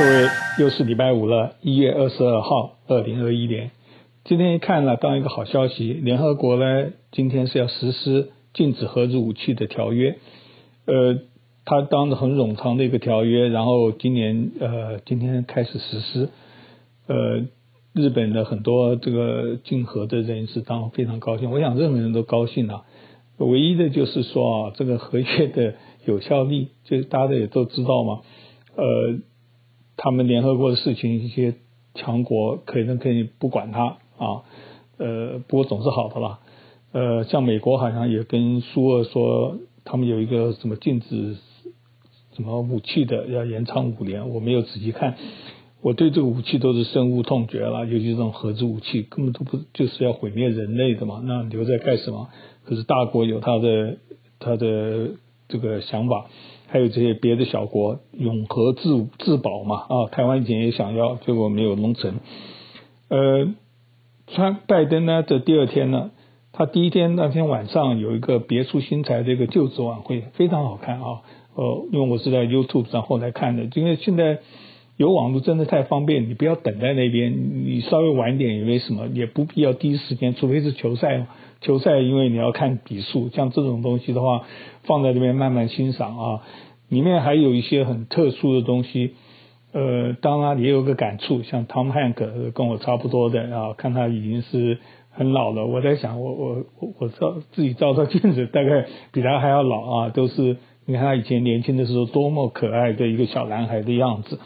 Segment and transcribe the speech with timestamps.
[0.00, 3.70] 各位，又是礼拜五了，一月二十二号，二零二一年。
[4.24, 10.16] 今天一看了，当一个好消息，联合国呢，今天是要实施禁止核子武器的条约。
[10.86, 11.18] 呃，
[11.66, 16.30] 它当着很冗长的一个条约，然后今年呃，今天开始实施。
[17.06, 17.42] 呃，
[17.92, 22.84] 日本的很多这个禁核的人士当非常高兴，我想任何人都高兴啊。
[23.36, 25.74] 唯一的就是说啊，这个合约的
[26.06, 28.20] 有效力，就大家也都知道嘛，
[28.76, 29.18] 呃。
[30.02, 31.56] 他们联合国的事情，一些
[31.94, 34.44] 强国可能可以不管它啊，
[34.96, 36.38] 呃，不过总是好的啦。
[36.92, 41.36] 呃，像美国好像也跟苏俄说，他们有一个什么禁止
[42.34, 44.30] 什么武器的，要延长五年。
[44.30, 45.16] 我没有仔细看，
[45.82, 51.20] 我对这个武器都是深恶痛绝了，尤其这种核子武器，根本都不就是要毁灭人类的嘛？
[51.22, 52.30] 那留在干什么？
[52.64, 53.98] 可是大国有他的
[54.38, 55.10] 他的
[55.50, 56.26] 这个想法。
[56.72, 62.20] 还有这些别的小国永和自自保嘛啊，台湾以前也想要，结果没有弄成。
[63.08, 63.48] 呃，
[64.28, 66.12] 川拜登呢，这第二天呢，
[66.52, 71.22] 他第一天那天晚上有一个别出心裁的一个就职晚会，非常好看啊。
[71.56, 74.38] 呃，因为我是在 YouTube 上后来看的，因为现在
[74.96, 81.26] 有网络真的太方便，你不要等在那边，你稍微晚点也没什么，也不必要第一时间，除非是球赛。
[81.60, 84.42] 球赛因为你要看比数，像这种东西的话，
[84.84, 86.40] 放在这边慢慢欣赏啊。
[86.88, 89.14] 里面还有一些很特殊的东西，
[89.72, 94.78] 呃，当然也有个感触，像 Tom Hank 跟我差不多的啊，看他已经是
[95.10, 95.66] 很老了。
[95.66, 100.08] 我在想，我我我我照自己照照镜子，大概比他还要老啊。
[100.08, 104.40] 都是你看他以前年轻的时候多么可爱的一个小男孩的样子。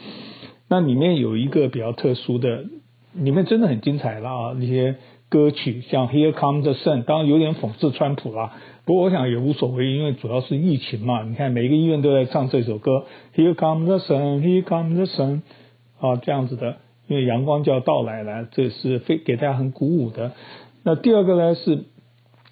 [0.67, 2.65] 那里面有一个比较特殊的，
[3.13, 4.97] 里面真的很精彩了啊，那些。
[5.29, 8.53] 歌曲像《Here Comes the Sun》，当然有点讽刺川普啦。
[8.85, 11.23] 不过我想也无所谓，因为主要是疫情嘛。
[11.23, 13.05] 你看每个医院都在唱这首歌，
[13.39, 15.41] 《Here Comes the Sun》，《Here Comes the Sun》
[16.07, 20.33] 啊，这样子的，因为阳光就要到来了，这是非给大家很鼓舞的。
[20.83, 21.85] 那第二个呢是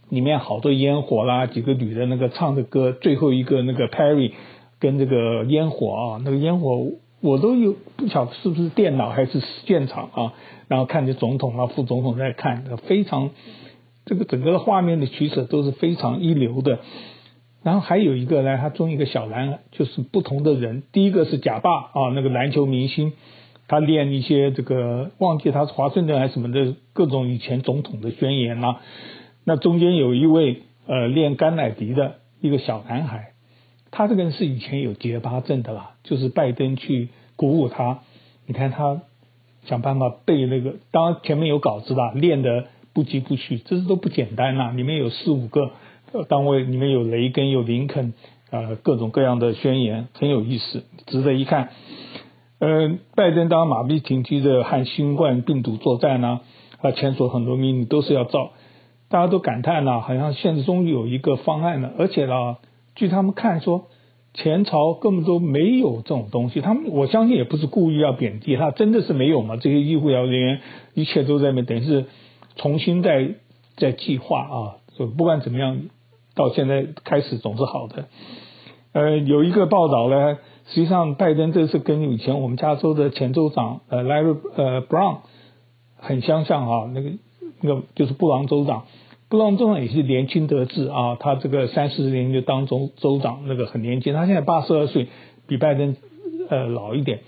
[0.09, 4.31] 里面好多烟火啦，几个女的那个唱的歌，最后一个那个 Perry
[4.79, 6.87] 跟这个烟火啊，那个烟火。
[7.23, 10.33] 我都有不晓得是不是电脑还是现场啊，
[10.67, 13.29] 然后看着总统啊、副总统在看，非常
[14.03, 16.79] 这个整个的画面的取舍都是非常一流的。
[17.63, 20.83] 然后还有一个呢，他中一个小篮，就是不同的人。
[20.91, 23.13] 第一个是贾爸啊，那个篮球明星，
[23.69, 28.81] 他练一些这个忘记他是华盛顿还是什么的各种以前总统的宣言呐、啊。
[29.45, 33.32] 那中间有一位呃练甘乃迪的一个小男孩。
[33.95, 37.99] 他这个人是以前有结巴症的啦，就是拜登去鼓舞他，
[38.47, 39.01] 你看他
[39.65, 44.71] 想办法背那个，当然前面有稿子啦，练得不疾不徐，这是都不简单呐。
[44.71, 45.69] 里面有四五个
[46.27, 48.13] 单位，里面有雷根，有林肯，
[48.49, 51.69] 呃，各种各样的宣言，很有意思，值得一看。
[52.57, 56.41] 呃，拜登当然马不停蹄的和新冠病毒作战呢，
[56.81, 58.53] 啊，签署很多命令都是要照，
[59.07, 62.57] 大家都感叹呐，好像现实中有一个方案了，而且呢。
[62.95, 63.87] 据他们看说，
[64.33, 66.61] 前朝根本都没有这种东西。
[66.61, 69.57] 他们我相信也不是故意要贬低他，真的是没有嘛？
[69.57, 70.61] 这些医护人员
[70.93, 72.05] 一切都在那，等于是
[72.55, 73.35] 重新在
[73.77, 74.55] 在计划啊。
[74.97, 75.81] 就不管怎么样，
[76.35, 78.05] 到现在开始总是好的。
[78.91, 80.37] 呃，有一个报道呢，
[80.67, 85.17] 实际上拜登这次跟以前我们加州的前州长呃 Larry 呃 Brown
[85.95, 87.11] 很相像啊，那个
[87.61, 88.85] 那个就是布朗州长。
[89.33, 94.13] 布朗州长也是年轻得志啊，他这个三四十年就当州州长，那个很年轻。
[94.13, 95.07] 他现在八十二岁，
[95.47, 95.95] 比拜登
[96.51, 97.21] 呃老一点。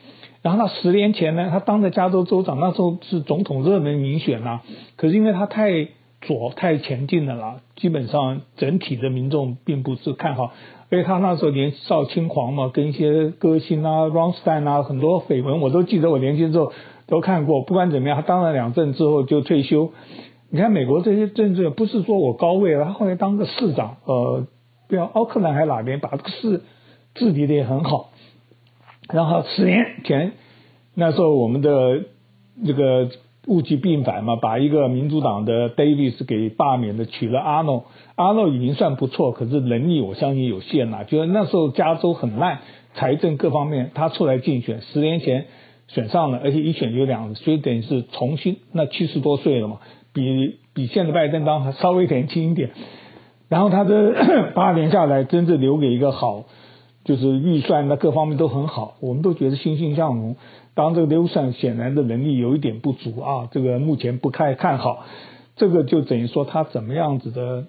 [0.43, 4.61] 然后他十年前呢，他当的加州州长，那时候是总统热门民选啦。
[4.97, 5.87] 可是因为他太
[6.21, 10.51] 左、太前进了啦，基本上整体的民众并不是看好。
[10.91, 16.11] 而且他那时候年少轻狂嘛，跟一些歌星啊、Ron Stein 啊，很多绯闻我都记得。
[16.11, 16.71] 我年轻时候
[17.07, 17.63] 都看过。
[17.63, 19.91] 不管怎么样，他当了两任之后就退休。
[20.55, 24.47] 你看美国这些政治，不是说我高位了，他后来当个市长，呃，
[24.87, 26.61] 比如奥克兰还哪边，把这个市
[27.13, 28.11] 治理的也很好。
[29.11, 30.31] 然后十年前
[30.93, 32.05] 那时候我们的
[32.65, 33.09] 这个
[33.47, 37.83] 物极必反嘛，把一个民主党的 Davis 给罢免了，取了阿诺，
[38.15, 41.03] 阿诺已经算不错，可是能力我相信有限呐。
[41.03, 42.59] 就是那时候加州很烂，
[42.93, 45.47] 财政各方面，他出来竞选，十年前
[45.89, 49.79] 选上了，而且一选就两，所以等于是重新，那七十多岁了嘛。
[50.15, 52.71] 比比现在拜登当还稍微年轻一点，
[53.49, 56.45] 然后他的 八年下来，真正留给一个好，
[57.03, 60.37] 就是预算那各方面都很好，我们都觉得欣欣向荣。
[60.73, 65.05] 当这个刘算显然的能力有一点不足啊，这个目前不太看好。
[65.57, 67.67] 这个就等于说他怎么样子的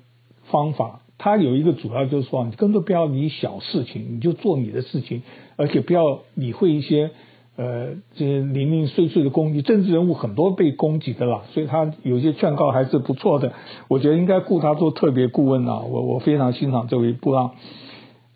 [0.51, 5.23] 方法，他有一个主要就是说，你根本不要理小事情，你就做你的事情，
[5.57, 7.11] 而且不要理会一些
[7.57, 13.53] 呃这些零零碎碎的攻击，政治人物很多被攻击的啦，所以他有些劝告还是不错的。
[13.89, 17.53] 我觉得应该雇他做特别顾问啊，我我非常欣赏这位布朗。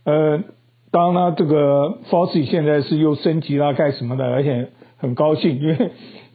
[0.05, 0.43] 呃，
[0.91, 5.91] 当然呢，这个 Fauci 现在是又升级了干什么的，而且很高兴，因为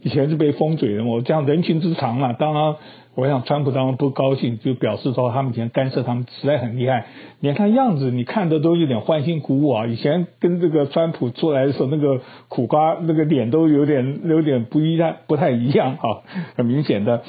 [0.06, 2.76] 以前是被封嘴的，我这样人情之常啊，当然。
[3.18, 7.06] 我想，川普当然不高兴，就表示说他们以前干涉他们实在很厉害。
[7.40, 9.88] 你看样子，你看的都有点欢欣鼓舞啊。
[9.88, 12.20] 以前跟这个川普出来的时候，那个
[12.50, 17.24] 苦瓜那个脸都有点有点不一样，不太一样啊，很明显的。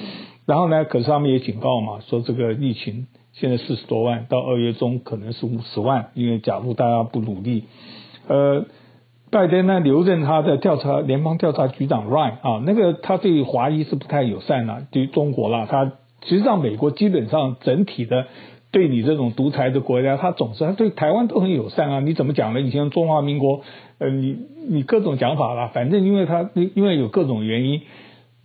[0.44, 7.62] 然后呢，可是他们也警告嘛，说这个疫情现在四十多万，到二月中可能是五十万，因为假如大家不努力，
[8.26, 8.64] 呃。
[9.37, 15.93] 拜登呢，留任他的调查联邦调查局长 Ryan 啊，那个他对华裔是不太友善了，对中国啦，他
[16.25, 18.29] 实际上美国基本上整体的
[18.73, 22.00] 对你这种独裁的国家，他总是他对台湾都很友善啊。
[22.00, 22.62] 你怎么讲呢？
[22.62, 23.61] 以前中华民国，
[23.99, 24.38] 呃，你
[24.71, 27.83] 你各种讲法啦，反正因为他因为有各种原因，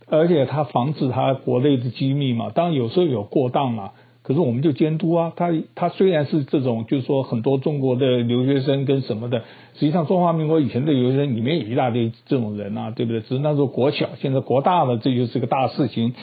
[0.08, 3.92] 而且他防止他国内的机密嘛，当然有时候有过当嘛。
[4.22, 9.40] 可是我们就监督啊，他他虽然是这种，就是说很多中国的留学生跟什么的，
[9.74, 13.20] 实际上中华民国以前的留学生里面有一大堆这种人啊，对不对？
[13.20, 16.14] 只是那时候国小，现在国大了，这就是个大事情。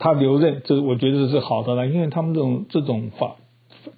[0.00, 3.36] 他留任，这我觉得是好的了，因为他们这种这种法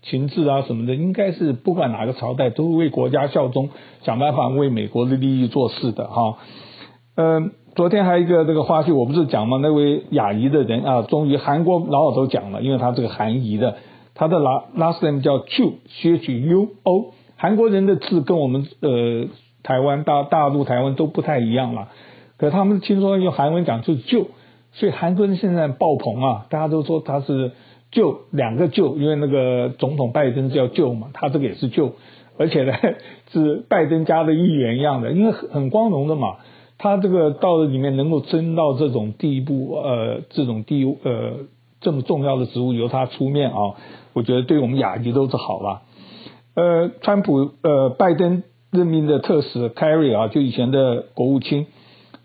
[0.02, 3.70] 情志啊什么的，应该是不管哪个朝代都是为国家效忠，
[4.02, 6.36] 想办法为美国的利益做事的哈。
[7.14, 7.52] 嗯。
[7.76, 9.58] 昨天还有一个这个花絮，我不是讲吗？
[9.62, 13.76] 那位亚裔的人啊，终于韩国老早都讲了，因为他这个韩裔的，
[14.14, 19.28] 他的 last name 叫 Chu，C H U O，韩国人的字跟我们呃
[19.62, 21.88] 台湾大大陆台湾都不太一样了。
[22.38, 24.26] 可他们听说用韩文讲就是旧，
[24.72, 27.52] 所以韩国人现在爆棚啊，大家都说他是
[27.92, 31.92] 旧两个旧，因为那个总统拜登叫旧嘛，他这个也是旧，
[32.36, 32.72] 而且呢
[33.30, 36.38] 是拜登家的议员一样的，因为很光荣的嘛。
[36.82, 41.40] 他这个到了里面能够争到这种地步，呃，这种地呃
[41.82, 43.76] 这么重要的职务由他出面啊，
[44.14, 45.82] 我觉得对我们亚裔都是好了。
[46.54, 51.66] 呃，川普呃拜登任命的特使 Kerry 啊，就以前的国务卿，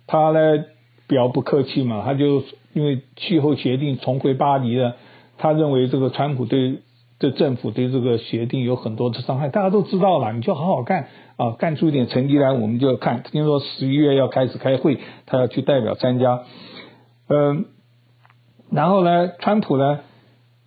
[0.08, 0.64] 他呢
[1.10, 2.42] 比较不客气嘛，他就
[2.72, 4.96] 因为气候协定重回巴黎了，
[5.38, 6.80] 他认为这个川普对。
[7.18, 11.08] 这政府对这个协定有很多的伤害，大家都知道了，你就好好干
[11.38, 13.24] 啊，干出一点成绩来，我们就看。
[13.24, 16.44] 听说十一月要开始开会，他要去代表参加。
[17.30, 17.66] 嗯，
[18.70, 20.02] 然后呢，川普呢，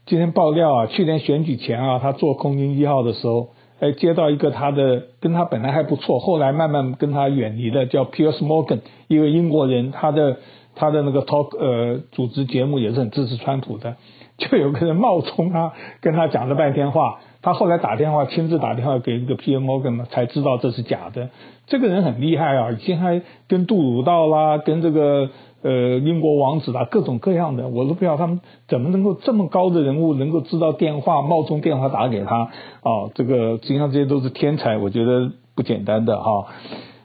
[0.07, 3.51] 今天爆料啊，去年选举前啊，他做空军一号的时候，
[3.81, 10.39] 哎，接到一个他的跟他本来还不错，后来慢慢跟他远离的，叫 Piers Morgan，一个英国人，他的
[10.75, 13.97] 他的那个 talk 呃组织节目也是很支持川普的。
[14.39, 17.19] 就有个人冒充他，跟他讲了半天话。
[17.41, 21.31] 他后来打电话，亲自打电话给那个 PMorgan 嘛，才知道这是假的。
[21.67, 25.31] 这个人很厉害啊，以前还跟杜鲁道啦，跟这个
[25.63, 32.37] 呃英国王子啦，各种各样的，我都不知道他们怎么能够这么高的人物能够知道电话，冒充电话打给他
[32.83, 33.11] 啊。
[33.15, 36.47] 这个实际上这些都是天才，我觉得不简单的哈。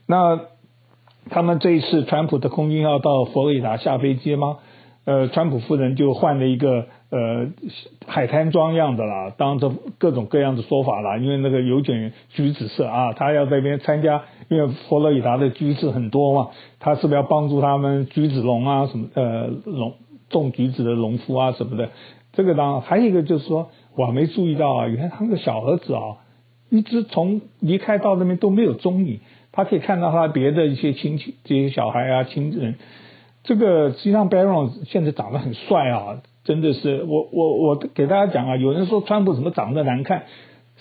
[0.07, 0.39] 那
[1.29, 4.57] 他们这一次川普的空军要到佛罗里达下飞机吗？
[5.06, 6.86] 呃，川普夫人就换了一个。
[7.13, 7.48] 呃，
[8.07, 19.93] 海滩装样的啦，当着各种各样的说法啦，因为那个有点橘子色啊，他要在那边参加，因为佛罗里达的橘子很多嘛，他是不是要帮助他们橘子农啊什么呃农
[20.32, 21.91] 种橘子的农夫啊什么的？
[22.32, 26.17] 这个当还有一个就是说，我还没注意到啊，原来他那个小儿子啊，
[26.72, 29.20] 一直从离开到那边都没有踪影，
[29.51, 32.74] 他可以看到他别的一些亲戚，这些小孩啊亲人，
[33.43, 36.24] 这个实际上，Baron 现在长得很帅啊。
[36.43, 40.23] 真的是我我我给大家讲啊，有人说川普怎么长得难看，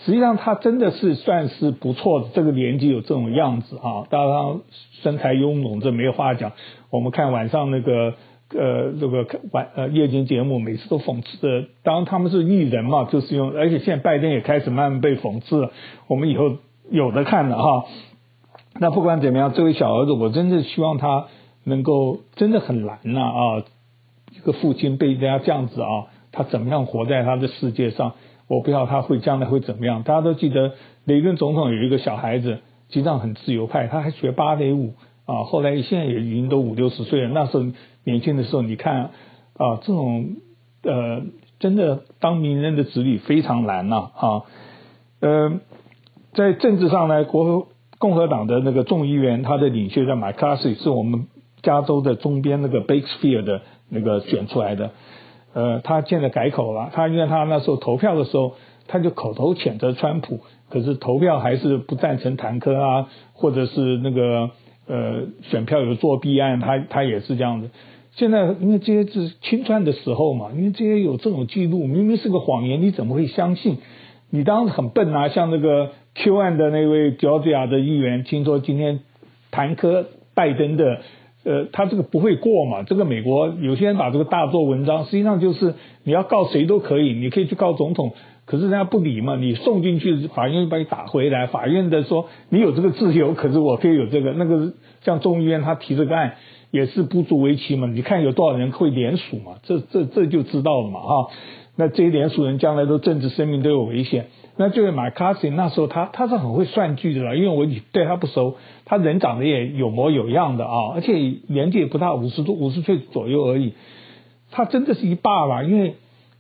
[0.04, 4.61] 实际上他真的是算是不错的，这个年纪有这种样子啊，当然
[5.02, 6.52] 身材臃肿，这没话讲。
[6.90, 8.14] 我们看晚上那个
[8.50, 15.71] 呃这个晚呃夜间节目，每次都讽刺的，当然他们是艺人嘛，就是用，而且现在拜登也开始慢慢被讽刺了，
[16.09, 16.57] 我们以后
[16.90, 17.85] 有的看了哈。
[18.81, 21.26] 那不管怎么样，这位小儿子，我真的希望他
[21.64, 23.62] 能够真的很难呐啊。
[24.35, 28.15] 一个父亲被人家这样子啊，他怎么样活在他的世界上？
[28.49, 30.03] 我不知道他会将来会怎么样。
[30.03, 30.73] 大家都记得
[31.05, 32.59] 雷根总统有一个小孩子，
[32.89, 34.95] 实际上很自由派，他还学芭蕾舞
[35.27, 35.45] 啊。
[35.45, 37.29] 后来现在也已经都五六十岁了。
[37.29, 37.65] 那时候
[38.05, 39.11] 年轻的时候，你看
[39.57, 40.37] 啊，这种
[40.83, 41.23] 呃，
[41.61, 44.43] 真的当名人的子女非常难呐啊。
[45.21, 45.61] 呃，
[46.35, 51.27] 在政治上呢，国共和党的那个众议员，他的领袖叫麦卡锡，是我们
[51.62, 53.62] 加州的东边那个 Bakersfield 的。
[53.95, 54.91] 那个选出来的，
[55.53, 56.91] 呃，他现在改口了。
[56.95, 58.55] 他因为他那时候投票的时候，
[58.89, 64.51] 他就口头谴责川普，可是投票还是不赞成坦克啊，或者是那个
[64.89, 67.71] 呃选票有作弊案，他他也是这样子。
[68.15, 73.79] 现在因为这些是清算的时候嘛，因为这些有这种记录，明明是个谎言，你怎么会相信？
[74.31, 79.01] 你当时很笨啊，像那个 Q 案的那位乔治亚的议员，听说今天
[79.51, 81.01] 弹劾拜登的，
[81.45, 82.83] 呃，他这个不会过嘛？
[82.83, 88.13] 这个美国有些人把这个大做文章，实际上就是你要告谁都可以，你可以去告总统，
[88.45, 94.73] 可是人家不理嘛，你送进去，法院把你打回来，法院的说你有这个自由，可是我可以有这个那个，
[95.03, 96.35] 像众议院他提这个案。
[96.73, 99.57] 也是不足为奇嘛，你看有多少人会联署嘛？
[99.63, 101.29] 这这这就知道了嘛哈。
[101.76, 104.26] 那这些联署人将来都政治生命都有危险。
[104.57, 111.14] 那这位马卡西那时候他他是很会算计的啦，因为我对他不熟，他人长得也有模有样的啊，而且
[111.49, 113.73] 年纪也不大，五十多五十岁左右而已。
[114.50, 115.62] 他真的是一霸吧？
[115.62, 115.95] 因为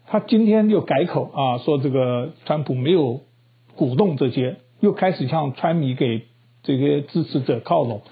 [0.06, 3.20] 他今天又改口啊，说这个川普没有
[3.74, 6.24] 鼓动这些，又开始向川迷给
[6.62, 8.02] 这些支持者靠拢。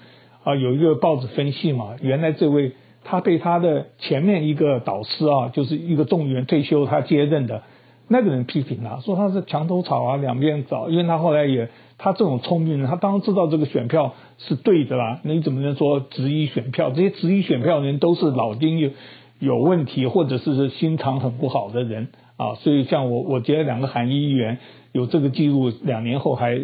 [0.43, 2.71] 啊，有一个报纸分析嘛，原来这位
[3.03, 7.63] 他被他的前面一个导师啊，就是一个众议员退休，他接任的
[8.07, 16.91] 那个人批评他，说他是墙头草啊，两边找，因为他后来也他这种聪明人，他当然知道这个选票是对的啦，你怎么能说质疑选票？
[16.91, 18.89] 这些质疑选票的人都是脑筋有
[19.39, 24.59] 有问题，或者是心肠很不好的人啊，所以像我，我觉得两个韩议员
[24.91, 26.59] 有这个记录，两年后还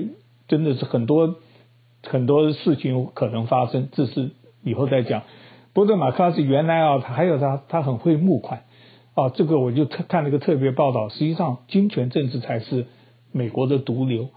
[0.48, 1.36] 真的是很多。
[2.04, 4.30] 很多事情可能发生，这是
[4.64, 5.24] 以后再讲。
[5.78, 8.62] 不过马卡锡原来啊，他还有他，他很会募款
[9.14, 9.30] 啊。
[9.30, 11.10] 这个我就特看了一个特别报道。
[11.10, 12.88] 实际上，金权政治才是
[13.32, 14.30] 美国的毒瘤。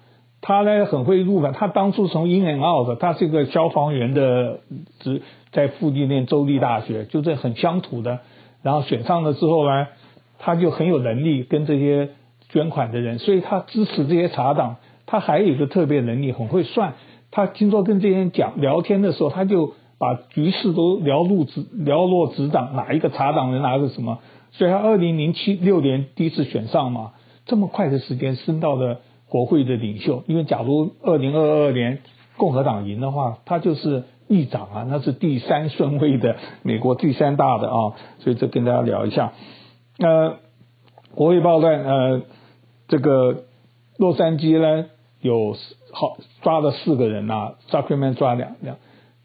[0.42, 4.60] 他呢很会募款，他当初从 in and out，他是一个消防员的
[4.98, 8.18] 职，在附近念州立大学，就是很乡土的。
[8.62, 9.86] 然后选上了之后呢，
[10.38, 12.10] 他就很有能力跟这些
[12.50, 14.76] 捐款的人，所以他支持这些茶党。
[15.06, 16.92] 他还有一个特别能力，很会算。
[17.30, 24.18] 他听说跟这些人讲聊天的时候，他就把局势都了如指了若指掌，哪一个查党人，哪个什么，
[24.50, 27.12] 所以他二零零七六年第一次选上嘛，
[27.44, 30.24] 这么快的时间升到了国会的领袖。
[30.26, 31.98] 因为假如二零二二年
[32.38, 39.34] 共和党赢的话，他就是议长啊，那是第三顺位的美国第三大的啊，所以这跟大家聊一下。
[39.98, 40.36] 呃，
[41.14, 42.22] 国会报段呃，
[42.88, 43.44] 这个
[43.98, 44.86] 洛杉矶呢
[45.20, 45.54] 有。
[45.92, 48.76] 好，抓了四个人呐、啊，Sacramento 抓两两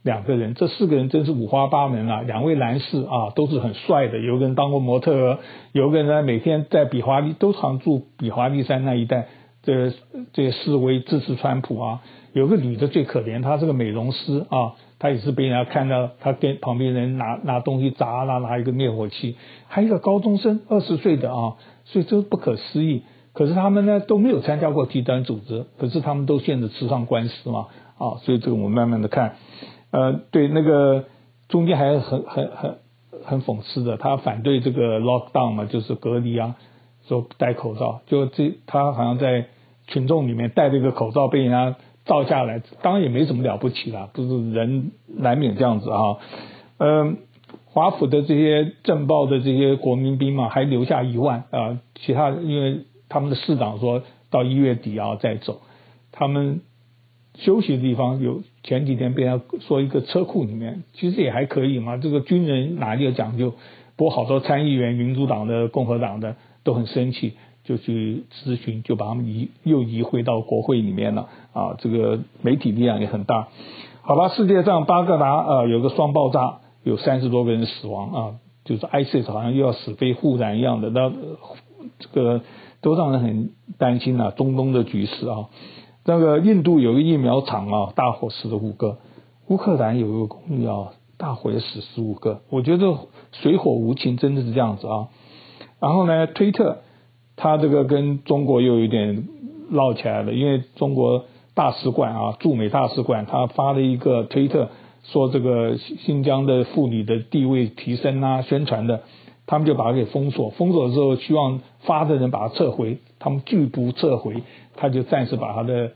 [0.05, 2.21] 两个人，这四个人真是五花八门啊。
[2.21, 5.39] 两位男士啊，都是很帅的，有个人当过模特，
[5.71, 9.25] 有个人呢每天在比华利都常住比华利山那一带，
[9.63, 9.91] 这
[10.31, 12.01] 这示威支持川普啊。
[12.33, 23.01] 有个女的最可怜，她是个美容师啊，她也是被人家看到，她跟旁边人拿拿东西砸啦，拿一个灭火器，还有一个高中生，二十岁的啊，所以这不可思议。
[23.33, 29.35] 可是他们呢都没有参加过极端组织，可是他们都现在吃上官司嘛，啊，所以这个我们慢慢的看，
[29.95, 31.05] 呃，对那个
[31.47, 32.77] 中间还很很很
[33.23, 36.55] 很讽刺的，他反对这个 lockdown 嘛，就是隔离啊，
[37.07, 39.45] 说戴口罩，就这他好像在
[39.87, 46.17] 群众里面戴这个口罩被人家照下来，当然也没什么了不起啦，都是人难免这样子啊，
[46.79, 47.17] 嗯，
[47.65, 52.85] 华府的这些政报的这些国民兵嘛，还留下一万啊，其他因为。
[53.07, 55.61] 他们的市长说到一月底啊再走，
[56.11, 56.61] 他们
[57.35, 61.97] 休息的地方有前几天被他说一个车库里面，其实也还可以嘛。
[61.97, 63.53] 这个军人哪里有讲究？
[63.95, 71.75] 不过好多参议员、民主党的、共和党的都很生气，就去咨询，就把他们移又移回到国会里面了啊。
[71.77, 73.49] 这个媒体力量也很大。
[74.01, 81.11] 好吧，世界上巴格达啊有个双爆炸，有三十多个人死亡啊，就是 ISIS 好像又要死灰复燃一样的，那
[81.99, 82.41] 这个。
[82.81, 85.49] 都让人很担心啊，中东的局势啊，
[86.07, 88.97] 那个印度有个疫苗厂啊，大火死了五个；
[89.47, 92.41] 乌克兰有一个公寓啊，大火也死十五个。
[92.51, 92.95] 我觉得
[93.31, 95.07] 水火无情，真的是这样子啊。
[95.79, 96.77] 然后呢，推特
[97.35, 99.27] 他这个跟中国又有点
[99.71, 104.69] 闹起来了，因为中国大使馆啊，驻美大使馆他发了一个推特，
[105.03, 109.01] 说这个新疆的妇女的地位提升啊，宣传的。
[109.47, 114.41] 他们就把它给封锁，封锁之后希望发的人把它撤回，他们拒不撤回，
[114.75, 115.91] 他就暂时把他的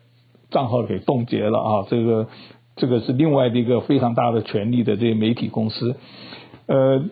[0.51, 1.86] 账号给冻结了啊。
[1.89, 2.27] 这个
[2.75, 5.96] 这个是另外的一个非常大的权力的这些媒体公司，
[6.68, 7.03] 呃，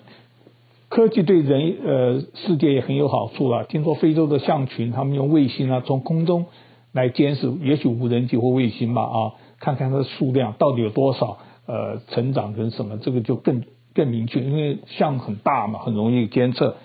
[0.90, 3.64] 科技对人呃世界也很有好处啊。
[3.64, 6.46] 听说非洲的象群，他们用卫星啊从空中
[6.92, 13.64] 来监视，也许无人机或卫星吧啊，看看它的数量到底有多少，呃，成长跟什么，这个就更。
[13.98, 16.78] 更明确，因为象很大嘛，很容易监测。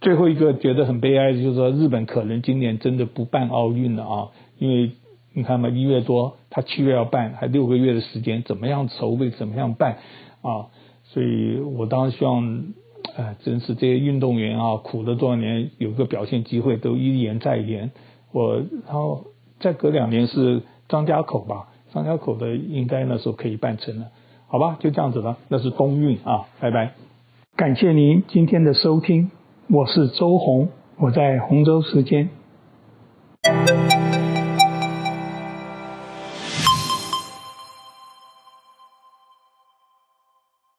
[0.00, 4.90] 最后一个觉得很悲哀的就是说，日本可能今年真的不办奥运了啊，因为
[5.32, 9.98] 你看嘛，一月多，他七月要办，还六个月的时间，怎么样筹备，怎么样办
[10.42, 10.66] 啊？
[11.04, 12.64] 所以我当然希望，
[13.16, 17.92] 哎，真是这些运动员啊，苦了多少年，有个表现机会，都一延再延。
[18.32, 19.26] 我然后
[19.60, 24.06] 再隔两年是张家口吧，张家口的应该那时候可以办成了，
[24.52, 24.76] 好吧？
[24.78, 26.92] 就这样子了，那是冬运啊，拜拜。
[27.56, 29.30] 感谢您今天的收听，
[29.70, 30.68] 我是周红，
[30.98, 32.28] 我在洪州时间。